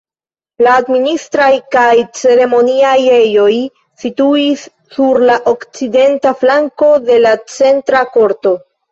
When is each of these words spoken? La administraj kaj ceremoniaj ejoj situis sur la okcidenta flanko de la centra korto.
La 0.65 0.71
administraj 0.83 1.49
kaj 1.73 1.97
ceremoniaj 2.19 2.93
ejoj 3.17 3.51
situis 4.03 4.63
sur 4.95 5.19
la 5.31 5.35
okcidenta 5.51 6.33
flanko 6.45 6.89
de 7.11 7.19
la 7.27 7.35
centra 7.57 8.03
korto. 8.17 8.55